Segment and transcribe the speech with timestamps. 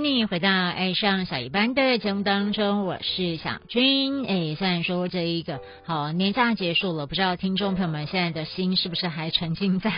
[0.00, 4.24] 迎你回到《爱上小一班》的节目当中，我是小军。
[4.26, 9.90] 哎，虽然说这一个好年假结束了，不知道听众朋友们现在的心是不是还沉浸在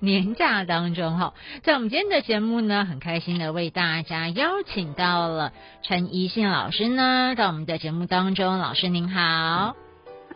[0.00, 1.18] 年假当中？
[1.18, 8.58] 哈，在我们今天的节目呢，很开心的为大家邀请到了陈怡信老师呢，到我们的节目当中。
[8.58, 9.74] 老师您好。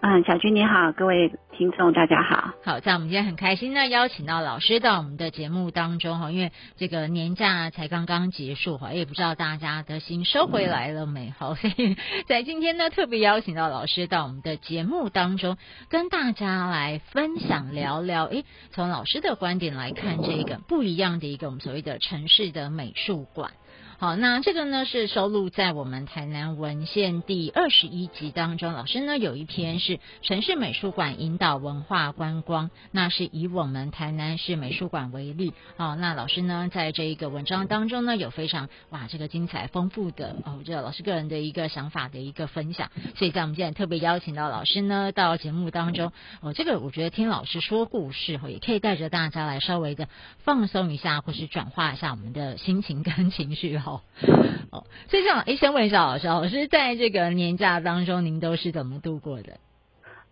[0.01, 2.53] 嗯，小军你好，各位听众大家好。
[2.65, 11.33] 好，在我们今天很开心呢，邀请到老师到我们的节目当中哈，因为这个年假才刚刚结束哈，也不知道大家的心收回来了没？
[11.39, 11.97] 好， 所以
[12.27, 15.57] 在今天呢，特别邀请到老师到我们的节目当中，
[15.89, 23.53] 跟大家来分享聊聊，诶，从老师的观点来看，这个不一样的一个我们所谓的城市的美术馆。
[23.97, 28.73] 好，那这个呢是收录在我们台南文献第二十一集当中。
[28.73, 35.53] 老师呢有一篇是城市美术馆引导文化观光，那是以我们台南市美术馆为例。
[35.77, 42.91] 好，那老师呢在这一个文章当中呢有非常哇这个精彩丰富的哦，这老师个人的一个想法的一个分享。
[43.17, 53.79] 所以在我们今天特别邀请到老师呢到节目当中，哦，这个我觉得听老师说故事哦，也可以带着大家来稍微的放松一下，或是转化一下我们的心情跟情绪。
[53.85, 54.01] 哦，
[54.73, 59.59] 哦，所以这样，哎，先问一下老师，老师在这个年假当中，您都是怎么度过的？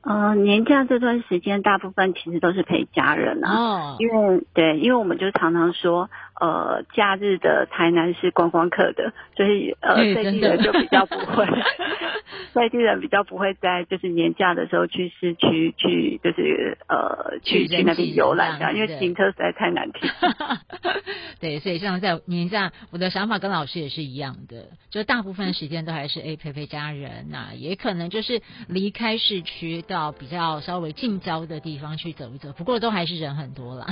[0.03, 3.51] 呃，年假这段时间，大部分其实都是陪家人啊。
[3.55, 6.11] 哦，因为对，因为我们就常常说。
[6.43, 11.47] 呃，假日的台南是观光客的，所以呃，在地人就比较不会，
[12.53, 20.11] 在地人比较不会在就是年假的时候去市区去，就是呃去去那边游览这样，因为停车实在太难停。
[21.39, 33.87] 对，所以像在年假，我的想法跟老师也是一样的，就大部分时间都还是哎陪陪家人呐，也可能就是离开市区到比较稍微近郊的地方去走一走，不过都还是人很多啦。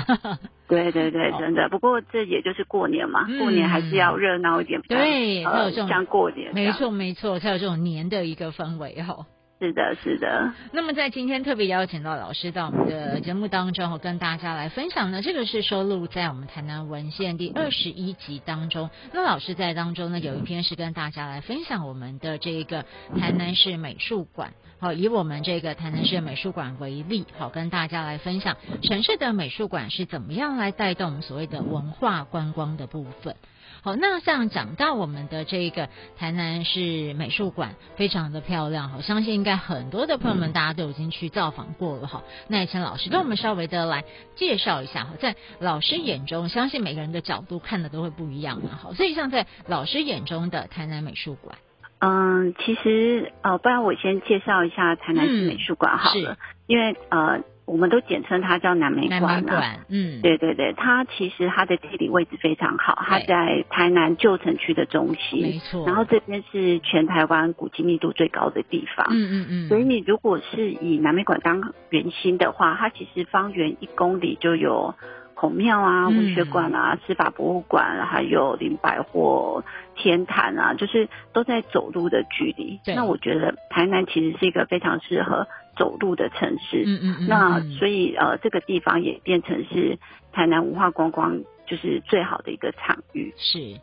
[0.70, 1.68] 对对对，真的。
[1.68, 9.26] 不过这也就是过年嘛，过年还是要热闹一点，对，才有这种像过年，没错没错，才有这种年的一个氛围哈。
[9.60, 10.54] 是的，是的。
[10.72, 18.88] 那么在今天特别邀请到老师到我们的节目当中，跟大家来分享呢，这个是收录在我们台南文献第二十一集当中。
[19.12, 22.86] 那老师在当中呢，有一篇是跟大家来分享我们的这个
[23.18, 24.54] 台南市美术馆。
[24.78, 33.36] 好，以我们这个台南市美术馆为例，好，跟大家来分享城市的美术馆是怎么样来带动我们所谓的文化观光的部分。
[33.82, 42.22] 好，那像讲到我们的这个台南市美术馆，非常的漂亮，好，相信应该很多的朋友们大家都已经去造访过了，哈。
[42.48, 44.04] 那请老师跟我们稍微的来
[44.36, 51.56] 介绍一下，哈，在老师眼中，相信每个人的角度看的都会不一样嘛，好，所以像在老师眼中的台南美术馆，
[52.00, 56.36] 嗯，其实呃，不然我先介绍一下台南市美术馆好了，
[56.66, 57.40] 因为呃。
[57.70, 65.86] 我们都简称它叫南美馆啊，嗯，对对对，它其实它的地理位置非常好，它在台南旧城区的中心，没错。
[65.86, 69.68] 然后这边是全台湾古迹密度最高的地方，嗯嗯嗯。
[69.68, 74.92] 所以你如果是以南美馆当圆心的话，它其实方圆一公里就有
[75.40, 79.64] 孔庙啊、文学馆啊、司法博物馆，还有林百货、
[79.96, 82.78] 天坛啊，就是都在走路的距离。
[82.94, 85.46] 那我觉得台南其实是一个非常适合。
[85.78, 89.98] 走路的城市，嗯嗯嗯，那所以呃，这个地方也变成是
[90.30, 93.32] 台南文化观光就是最好的一个场域。
[93.38, 93.80] 是，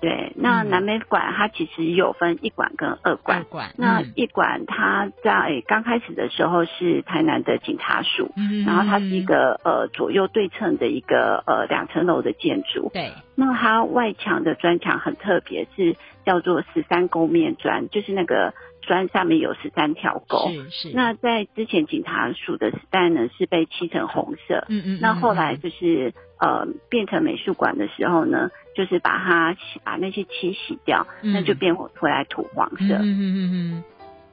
[0.00, 0.32] 对。
[0.36, 3.38] 那南美馆它其实有分一馆跟二馆。
[3.38, 3.74] 二馆。
[3.76, 12.90] 那一馆它在刚开始的时候是台南的警察署，嗯然后它是一个呃左右对称的一个呃两层楼的建筑。
[12.92, 13.12] 对。
[13.34, 18.54] 那它外墙的砖墙很特别，是叫做十三勾面砖，就是那个。
[18.80, 20.92] 砖上面有十三条沟，是是。
[20.94, 24.98] 那在之前警察署的时代呢，是被漆成红色，嗯嗯。
[25.02, 33.84] 那后来就是呃变成美术馆的时候呢，就是把它把那些漆洗掉，那就变回来土黄色，嗯嗯嗯嗯。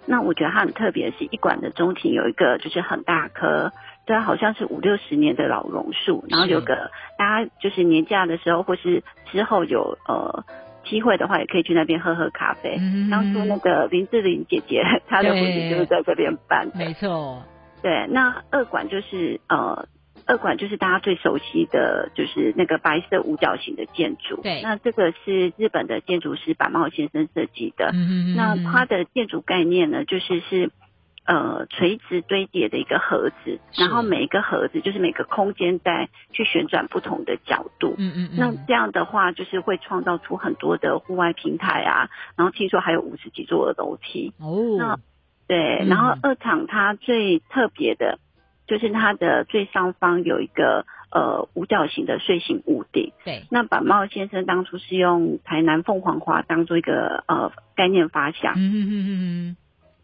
[0.05, 3.71] 那我觉得它很特别，是一馆的中庭有一个就是很大棵，
[4.05, 10.43] 对，好像是五六十年的老榕树，然后有个大家就是年假的时候或是之后有呃。
[10.87, 12.77] 机会的话，也可以去那边喝喝咖啡。
[13.09, 16.77] 当初那个林志玲姐姐，她的婚礼就是在这边办的。
[16.77, 17.41] 没错，
[17.81, 18.05] 对。
[18.11, 19.87] 那二馆就是呃，
[20.25, 24.41] 二馆就是大家最熟悉的就是那个白色五角形的建筑。
[24.41, 24.61] 对。
[24.61, 27.91] 那这个是日本的建筑师板茂先生设计的。
[27.93, 30.71] 嗯嗯那它的建筑概念呢，就是是。
[31.27, 37.95] 呃，垂直堆叠的一个盒子，然后每一个盒子就是每个空间带去旋转不同的角度。
[37.97, 38.37] 嗯嗯嗯。
[38.37, 42.11] 那这样的话，就是会创造出很多的户外平台啊。
[42.37, 44.35] 然后听说还有五十几座的楼梯。
[44.37, 44.75] 哦。
[44.77, 44.99] 那
[45.47, 48.19] 对，然后二厂它最特别的，
[48.67, 53.13] 就是它的最上方有一个呃五角形的睡形屋顶。
[53.23, 58.53] 对，那板茂先生当初是用台南凤凰花当做一个呃概念发想。
[58.53, 59.05] 嗯嗯嗯
[59.49, 59.57] 嗯。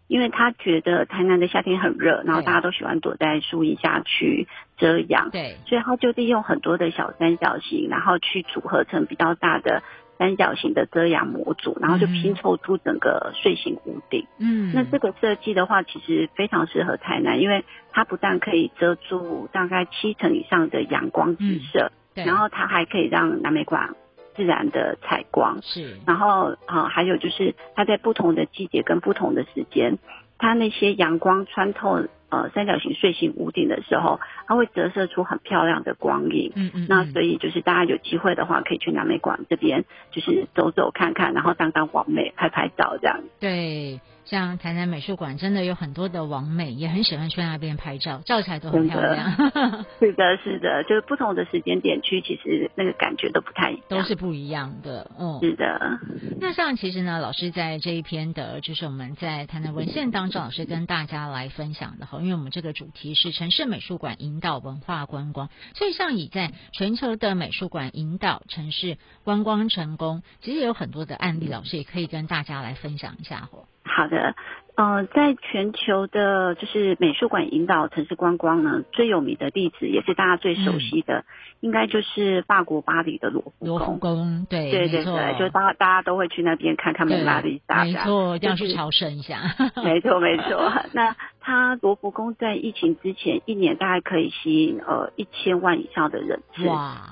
[0.08, 9.84] 因为他觉得台南的夏天很热，然后大家都喜欢躲在树荫下去遮阳，对，所以他就利用很多的小三角形，然后去组合成比较大的
[10.22, 14.28] 三角形的遮阳模组，然后就拼凑出整个睡醒屋顶。
[14.38, 23.96] 嗯，那这个设计的话，其实非常适合台南，因为它不但可以遮住大概七成以上的阳光直射，然后它还可以让南美馆。
[24.34, 29.98] 自然的采光是，然后啊，还有就是它在不同的季节跟不同的时间，
[30.38, 32.06] 它那些阳光穿透。
[32.32, 36.52] 呃，三角形睡形屋顶的时候，它会折射出很漂亮的光影。
[36.56, 36.88] 嗯嗯。
[36.90, 43.20] 那所以就是大家有机会的话，可以去南美馆这边，就是走走看看，然后当当网美拍拍照这样。
[43.40, 49.32] 对，像台南美术馆真的有很多的网美，也很喜欢去那边拍照，照起来都很漂亮。
[50.00, 55.12] 是的，是的，就是不同的时间点去，其实那个感觉都不太一样，都是不一样的。
[55.20, 56.00] 嗯，是的。
[56.40, 62.21] 那像其实呢，老师在这一篇的，就是我们在台南文献当中，老师跟大家来分享的哈。
[62.22, 73.66] 因为我们这个主题是城市美术馆引导文化观光，所以像以在全球的美术馆引导城市观光成功，其实有很多的案例，老师也可以跟大家来分享一下哦。
[73.84, 74.36] 好的。
[74.78, 81.26] 呃，在全球的，就是美术馆引导城市观光呢，最有名的例子，也是大家最熟悉的，
[81.60, 84.48] 应该就是法国巴黎的罗浮罗浮宫。
[84.50, 87.84] 对对对对，就大大家都会去那边看看蒙娜丽莎。
[87.84, 89.54] 没错，一定要去朝圣一下。
[89.84, 90.72] 没 错没错。
[90.96, 96.66] 那它罗浮宫在疫情之前一年大概可以吸引呃一千万以上的人次。
[96.68, 97.10] 哇。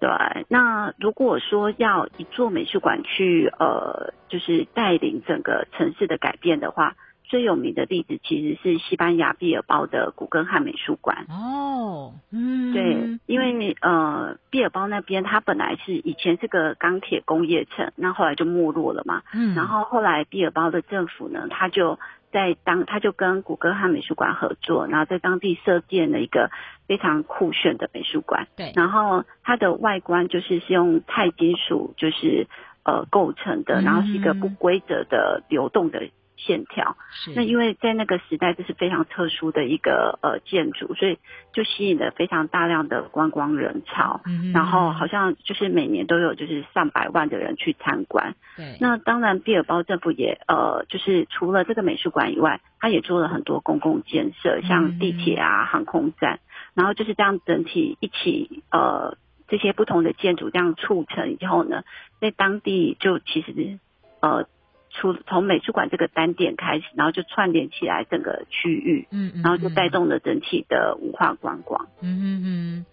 [0.00, 0.08] 对，
[0.48, 6.94] 那如果说要一座美术馆去呃，就是带领整个城市的改变的话。
[7.24, 11.24] 最有名的例子其实是西班牙毕尔包的古根汉美术馆。
[11.30, 19.22] 哦，嗯，对，因为呃，毕尔包那边它本来是以前是个钢铁工业城，那后来就没落了嘛。
[19.32, 21.98] 嗯，然后后来毕尔包的政府呢，他就
[22.32, 26.50] 在当他就跟古根汉美术馆合作，然后在当地设建了一个
[26.88, 28.48] 非常酷炫的美术馆。
[28.56, 32.48] 对，然后它的外观就是是用钛金属就是
[32.84, 36.02] 呃构成的，然后是一个不规则的流动的。
[36.44, 36.96] 线条，
[37.36, 41.18] 那因为在那个时代这是非常特殊的一个呃建筑，所以
[41.52, 48.34] 就吸引了非常大量的观光人潮，嗯然后好像就是每年都有就是上百万的人去参观。
[48.56, 56.40] 对，那当然，毕尔包政府也呃就是除了这个美术馆以外，他也做了很多公共建设，像地铁啊、航空站，
[56.74, 59.16] 然后就是这样整体一起呃
[59.48, 61.84] 这些不同的建筑这样促成以后呢，
[62.20, 63.78] 在当地就其实
[64.20, 64.46] 呃。
[64.92, 72.86] 出从美术馆这个单点开始，然后就串联起来整个区域，嗯嗯，然后就带动了整体的文化观光，嗯嗯嗯。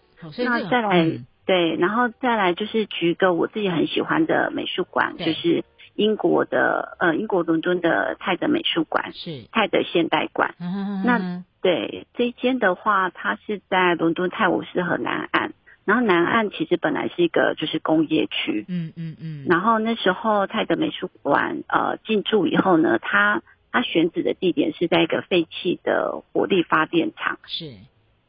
[0.46, 1.06] 那再来
[1.46, 5.64] 对，然后再来就是举一个我自己很喜欢的美术馆，就是
[5.96, 10.56] 英国的呃英国伦敦的泰德美术馆，是泰德现代馆。
[10.60, 15.54] 嗯那对这间的话，它是在伦敦泰晤士河南岸。
[15.86, 19.46] 然后南岸其实本来是一个就是工业区，嗯嗯嗯。
[19.50, 23.42] 然后那时候泰德美术馆呃进驻以后呢，它
[23.72, 27.74] 它选址的地点是在一个废弃的火力发电厂，是。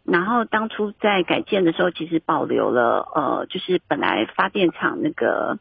[0.05, 5.59] 然后当初在改建的时候，其实保留了呃就是本来发电厂那个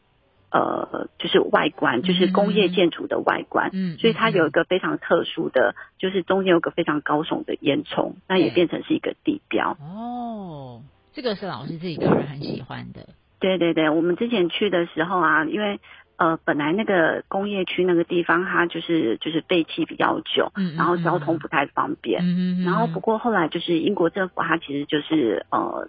[0.50, 3.98] 呃就是外观，就是工业建筑的外观，嗯。
[3.98, 9.76] 所以它有一个非常特殊的，就是中间有个非常高耸的烟囱，那也变成是一个地标。
[9.82, 10.82] 哦。
[11.12, 13.08] 这个是老师自己个人很喜欢的。
[13.40, 15.80] 对对对，我们之前去的时候啊，因为
[16.16, 25.88] 呃本来那个工业区那个地方它就是就是废弃比较久，嗯，然后交通不太方便，嗯嗯，然后不过后来就是英国政府它其实就是呃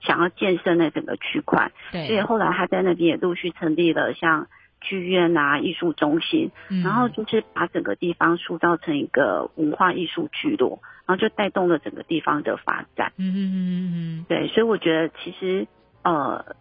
[0.00, 4.46] 想要建设那整个区块，对，所以后来他在那边也陆续成立了像
[4.80, 6.50] 剧院啊、艺术中心，
[6.82, 10.80] 然后就是把整个地方塑造成一个文化艺术聚落。
[11.06, 13.12] 然后就带动了整个地方的发展。
[13.16, 14.26] 嗯嗯嗯嗯嗯。
[14.28, 15.66] 对，所以我觉得其实
[16.02, 16.56] 呃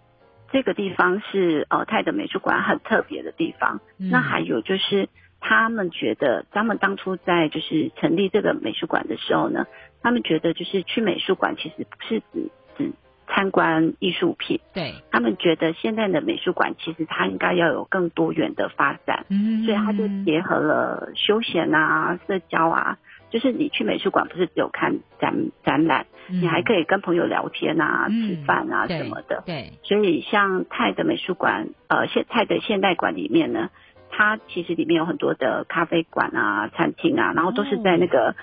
[0.52, 3.82] 这个地方是呃泰德美术馆很特别的地方。
[3.98, 5.10] 那还有就是
[5.40, 9.66] 他们觉得，他们当初在就是成立这个美术馆的时候呢，
[10.02, 12.92] 他们觉得就是去美术馆其实不是只只
[13.28, 14.60] 参观艺术品。
[14.74, 14.94] 对。
[15.12, 19.26] 他们觉得现在的美术馆其实它应该要有更多元的发展。
[19.30, 19.66] 嗯。
[19.66, 22.98] 所以它就结合了休闲啊、社交啊。
[23.36, 29.44] 就是你去美术馆，不是只有看展展览，你还可以跟朋友聊天啊、吃饭啊什么的。
[29.46, 33.72] 对，所以像泰的美术馆，呃，现泰的现代馆里面呢，
[34.10, 38.36] 它其实里面有很多的咖啡馆啊、餐厅啊，然后都是在那个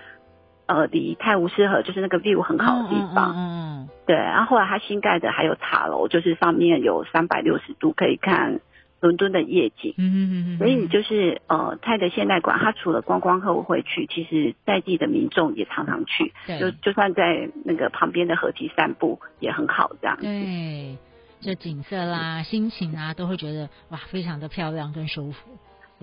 [0.67, 3.33] 呃离泰晤士河就是那个 view 很好的地方。
[3.35, 3.89] 嗯。
[4.05, 8.61] 对，然后后来它新盖的还有塔楼，就是上面有三百六十度可以看
[9.03, 9.95] 伦敦的夜景。
[9.99, 16.33] 嗯嗯嗯所以就是呃，泰德现代馆，它除了观光客会去，其实在地的民众也常常去。
[16.59, 20.17] 就就算在那个旁边的河堤散步也很好，这样。
[20.21, 20.97] 对，
[21.41, 25.51] 这景色啦、心情啊，都会觉得哇，非常的漂亮跟舒服。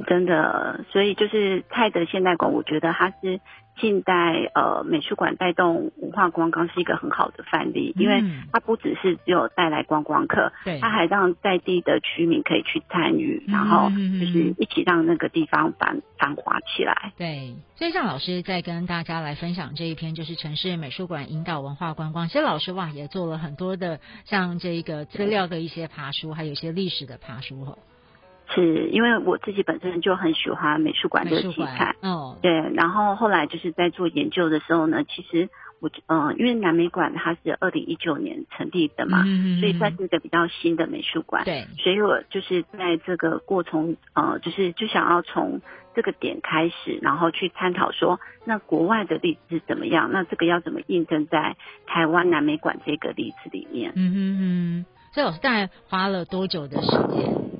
[0.08, 3.40] 真的，所以就是泰德现代馆，我觉得它是
[3.80, 17.14] 近代呃美术馆带动文化观光是一个很好的范例，因为它不只是只有带来观光客，对，它还让在地的居民可以去参与，然后就是一起让那个地方繁繁华起来。
[17.18, 22.28] 对，所以像老师在跟大家来分享这一篇，就是城市美术馆引导文化观光。
[22.28, 27.78] 其实老师哇也做了很多的像这个资料的一些爬书，还有一些历史的爬书哈。
[28.54, 45.62] 是因为我自己本身就很喜欢美术馆的题材，哦，对，然后后来就是在做研究的时候呢，其实我嗯，因为南美馆它是二零一九年成立的嘛，嗯所以算是一个比较新的美术馆，对，所以我就是在这个过程，呃，就是就想要从
[45.96, 53.92] 这个点开始，然后去探讨说，那国外的例子是怎么样，那这个要怎么印证在台湾南美馆这个例子里面？
[53.96, 57.59] 嗯哼哼，所以老师大概花了多久的时间？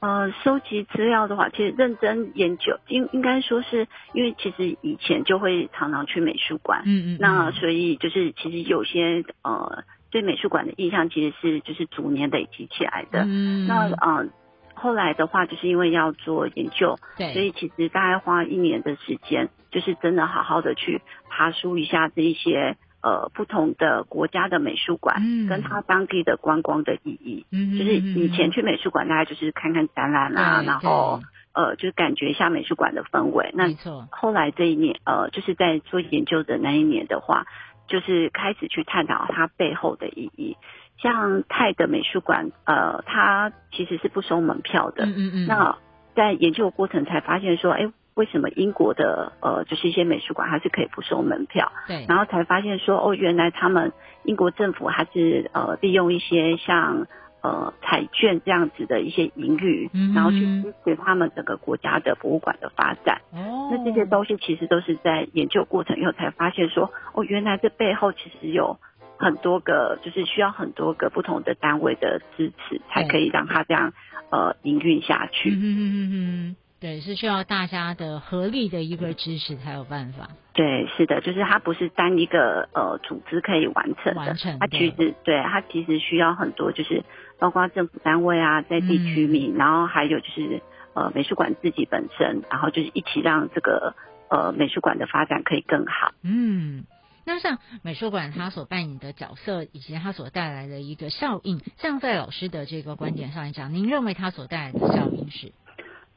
[0.00, 14.26] 呃，收集资料的话，其实认真研究，应应该说是因为其实以前就会常常去美术馆，嗯嗯，那所以就是其实有些呃对美术馆的印象其实是就是逐年累积起来的，嗯，那呃
[14.74, 22.78] 后来的话就是因为要做研究，对，所以其实大概花一年的时间，就是真的好好的去爬书一下这一些。
[23.02, 31.20] 呃，不同的国家的美术馆，嗯，跟它当地的观光的意义，嗯，就是以前去美术馆，大概就是看看展览啊，然后
[31.54, 33.50] 呃，就感觉一下美术馆的氛围。
[33.54, 34.06] 没错。
[34.10, 37.46] 后来这一年，呃，就是在做研究的那一年的话，
[37.86, 40.56] 就是开始去探讨它背后的意义。
[40.98, 45.06] 像泰的美术馆，呃，它其实是不收门票的。
[45.06, 45.46] 嗯嗯嗯。
[45.46, 45.78] 那
[46.14, 47.90] 在研究过程才发现说，哎。
[48.20, 51.72] 为什么英国的呃，就是一些美术馆还是可以不收门票？
[51.88, 57.06] 对，然后才发现说，哦，原来他们英国政府还是呃利用一些像
[57.40, 63.22] 呃彩券这样子的一些盈余，然后去支持他们整个国家的博物馆的发展。
[63.32, 68.78] 哦，那这些东西其实都是在研究过程以后才发现说，哦，原来这背后其实有
[69.16, 73.94] 很多个，就是需要很多个不同的单位的支持，才可以让它这样
[74.30, 75.48] 呃营运下去。
[75.50, 76.56] 嗯嗯嗯嗯。
[76.80, 80.30] 对，是需要大家的合力的一个支持才有办法。
[80.54, 87.04] 对，是的，就是它不是单一个呃组织可以完成的，它其实对它其实需要很多，就是
[87.38, 90.62] 包括政府单位啊，在地居民，然后还有就是
[90.94, 93.94] 呃美术馆自己本身，然后就是一起让这个
[94.30, 96.12] 呃美术馆的发展可以更好。
[96.22, 96.84] 嗯，
[97.26, 105.52] 那像美术馆它所扮演的角色，以及它所带来的一个效应，像在老师的这个观点上来讲，您认为它所带来的效应是？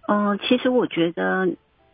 [0.07, 1.48] 嗯，其实我觉得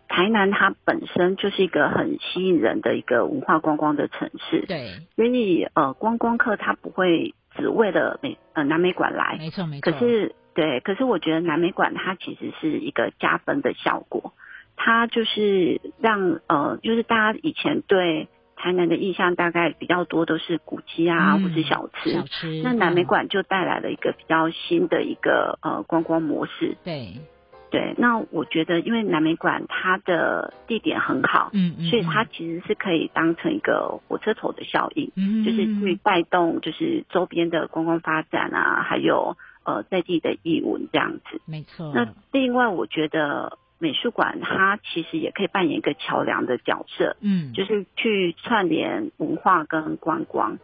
[0.07, 9.91] 台南它本身就是一个很吸引人的一个文化观光的城市，对，所以呃观光客他不会只为了美呃南美馆来，没错没错。
[9.91, 14.33] 可是对，可是我觉得南美馆它其实是一个加分的效果，
[14.75, 27.13] 它就是让呃就是大家以前对台南的印象大概比较多都是古迹啊或是小吃，小吃，那南美馆就带来了一个比较新的一个呃观光模式，对。
[27.71, 41.39] 对，那我觉得，因为南美馆它的地点很好，嗯嗯，所以它其实是可以当成一个火车头的效应，嗯，就是去带动就是周边的观光发展啊，还有呃在地的艺文这样子。
[41.45, 41.91] 没错。
[41.93, 50.57] 那另外，我觉得美术馆它其实也可以扮演一个桥梁的角色，嗯，就是去串联文化跟观光，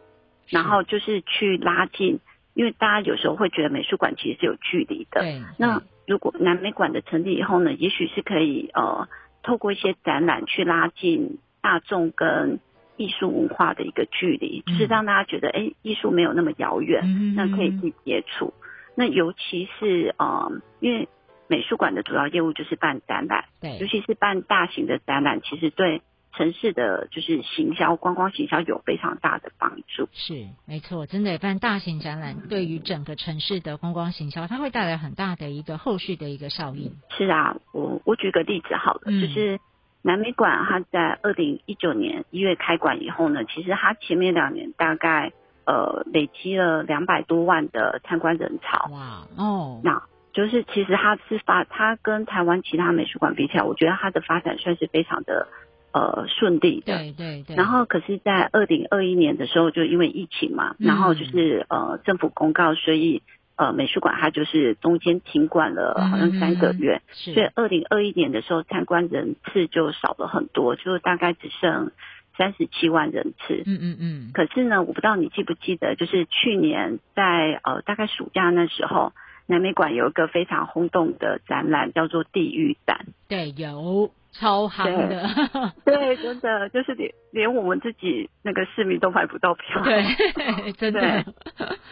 [0.48, 2.18] 然后就是去拉近，
[2.54, 5.80] 因为大家有时候会觉得美术馆其实是有距离的，对，那。
[6.06, 9.08] 如果南美馆的成立以后呢，也许是可以呃
[9.42, 12.60] 透过一些展览去拉近大众跟
[12.96, 18.54] 艺术文化的一个距离，就是让大家觉得哎艺术没有那么遥远，那可以去接触。
[18.94, 21.08] 那尤其是呃因为
[21.48, 26.02] 美术馆的主要业务就是办展览，对，尤其是办大型的展览，其实对。
[26.36, 30.06] 城市的就是行销，观光行销有非常大的帮助。
[30.12, 36.92] 是，没错，真的办大型展览，对于整个城市的观光行销，它会带来很大的一个后续的一个效应。
[37.16, 39.58] 是啊，我我举个例子好了，就是
[40.02, 45.32] 南美馆，它在二零一九年一月开馆以后呢，其实它前面两年大概
[45.64, 48.90] 呃累积了两百多万的参观人潮。
[48.92, 50.02] 哇哦，那
[50.34, 55.48] 就是其实它是发，它跟台湾其他美术馆比起来，我觉得它的发展算是非常的。
[55.96, 56.98] 呃顺利的。
[56.98, 57.56] 对对对。
[57.56, 63.22] 然后可是，在二零二一年的时候，就因为疫情嘛，然后就是呃政府公告，所以
[63.56, 67.00] 呃美术馆它就是中间停馆了，好像三个月。
[67.34, 71.90] 所以二零二一年的时候，参观人次就少了很多，就大概只剩。
[72.38, 74.30] 三十七万人次，嗯嗯嗯。
[74.34, 79.14] 可是呢，我不知道你记不记得，就是去年在呃大概暑假那时候，
[79.46, 83.06] 南美馆有一个非常轰动的展览，叫做《地狱展》。
[83.26, 84.10] 对，有。
[84.38, 91.24] 超夯的，对，真的就是连连我们自己那个市民都买不到票，对， 真的。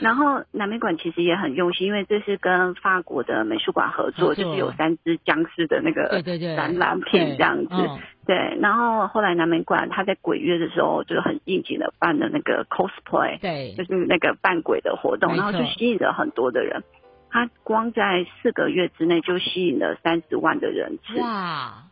[0.01, 6.23] 然后南美馆其实也很用心，因为这是跟法国的美术馆合作，就是有三只僵尸的那个
[6.57, 7.75] 展览品这样子。
[8.27, 16.83] 对，然后后来南美馆他在鬼月的时候就很应景的办了那个 cosplay，对，就是那个扮鬼的活动，然后就吸引了很多的人。
[17.31, 21.21] 他光在四个月之内就吸引了三十万的人次。
[21.21, 21.83] 哇！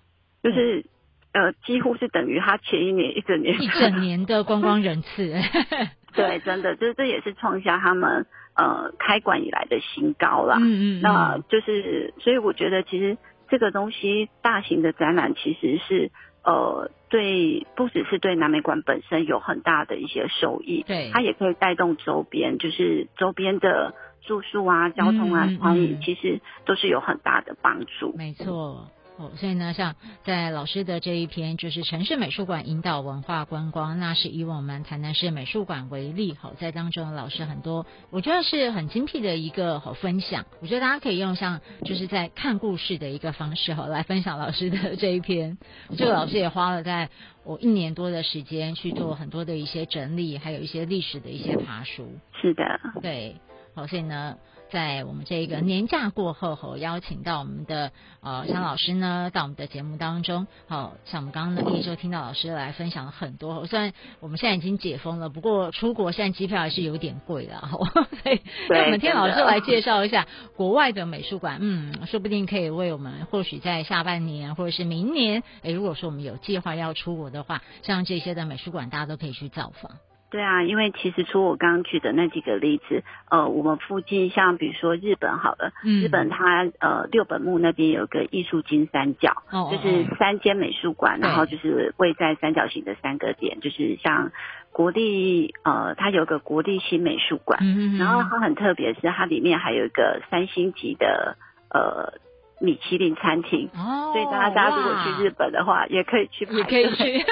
[0.43, 0.85] 就是
[1.33, 5.33] 呃，几乎是等于他前一年一整年一整年的观光人次。
[6.15, 10.59] 对，真的，这这也是创下他们呃开馆以来的新高啦。
[10.61, 11.01] 嗯嗯。
[11.01, 13.17] 那就是，所以我觉得其实
[13.49, 16.11] 这个东西大型的展览其实是
[16.45, 28.15] 呃对，不只是对南美馆本身有很大的一些收益，对，它也可以带动周边，就是周边的住宿啊、交通啊、餐饮，其实都是有很大的帮助。
[28.19, 28.91] 没错。
[29.23, 40.45] 哦，所以呢，像在老师的这一篇，就是城市美术馆引导文化观光，那是以我们台南市美术馆为例，好，在当中老师很多，我觉得是很精辟的一个好分享。
[40.61, 45.57] 我觉得大家可以用像就是在看故事的一个方式，好，来分享老师的 这一篇。
[45.97, 47.09] 这个老师也花了在
[47.45, 52.09] 我一年多的时间去做很多的一些整理，还有一些历史的一些爬书。
[52.41, 52.65] 是的，
[53.01, 53.37] 对，
[53.75, 54.37] 好，所以呢。
[54.71, 60.47] 在我们这个年假过后，后邀请到我们的呃张老师呢，到我们的节目当中。
[60.67, 63.67] 好像我们刚刚呢一周听到老师来分享了很多。
[63.67, 67.69] 虽然我们现在已经解封了，不过出国现在机票还是有点贵了。
[68.25, 71.59] 所以那我们听老师来介绍一下国外的美术馆。
[71.61, 79.99] 嗯，说不定可以为我们，或许在下半年或者是明年，哎，如果说我们有计划要出国的话，像这些的美术馆，大家都可以去造访。
[80.33, 94.33] 对啊，因为其实除我刚刚举的那几个例子，呃，我们附近像比如说日本好了，日本它呃六本木那边有个艺术金三角，就是三间美术馆，然后就是位在三角形的三个点，就是像
[94.73, 97.61] 国立呃，它有个国立新美术馆，
[97.99, 101.37] 然后它很特别是它里面还有一个三星级的
[101.69, 102.15] 呃。
[102.63, 107.25] 米其林餐厅，哦所以大家大家如果去日本的话，也可以去，也可以去。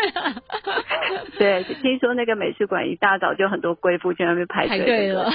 [1.39, 5.29] 对，听说那个美术馆一大早就很多贵妇在那边排队了。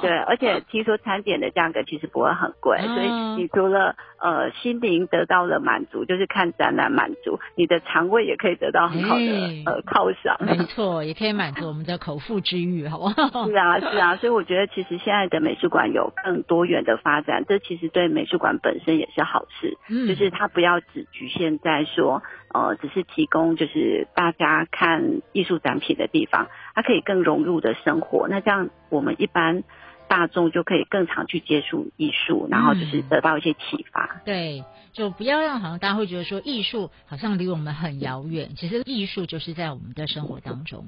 [0.00, 9.22] 对，而且听说餐点的价格其实不会很贵， 所以你除了呃心灵得到了满足，就是看展览满足，你的肠胃也可以得到很好的
[9.66, 10.36] 呃犒赏。
[10.40, 13.46] 没错，也可以满足我们的口腹之欲，好不好？
[13.48, 19.31] 是啊，是啊，所以我觉得其实现在的美术馆有更多元的发展，这其实对美术馆本身也是好。
[19.32, 28.28] 好事，就是它不要只局限在说，呃，只是提供就是大家看艺术展品的地方，它可以更融入的生活。
[28.28, 29.64] 那这样我们一般
[30.06, 34.20] 大众就可以更常去接触艺术，然后就是得到一些启发。
[34.26, 40.86] 对，就不要让好像大家会觉得说艺术好像离我们很遥远，其实艺术就是在我们的生活当中。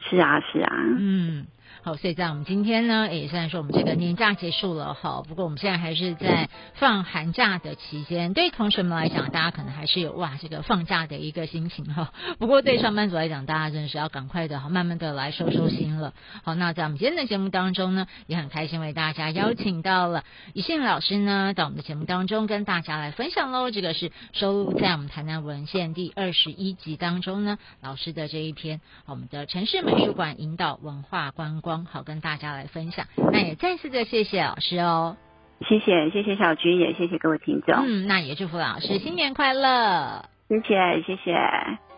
[0.00, 1.46] 是啊，是啊，嗯。
[1.82, 8.34] 好，所以在我们今天呢，也算是我们这个年假结束了哈，不过我们现在还是在放寒假的期间。
[8.34, 12.12] 对同学们来讲，大家可能还是有哇这个放假的一个心情哈。
[12.38, 16.12] 不过对上班族来讲，大家真的是要赶快的哈，慢慢的来收收心了。
[16.44, 23.70] 好，那在我们今天的节目当中呢，也很开心为大家邀请到了以信老师呢，到我们的节目当中跟大家来分享喽。
[23.70, 31.86] 这个是收录在我们台南文献第二十一集当中呢，老师的这一篇我们的城市美术馆引导文化观光。
[31.86, 33.06] 好，跟大家来分享。
[33.32, 35.16] 那也再次的谢谢老师哦，
[35.66, 37.74] 谢谢谢谢小军，也谢谢各位听众。
[37.76, 41.91] 嗯，那也祝福老师新年快乐，谢谢谢谢。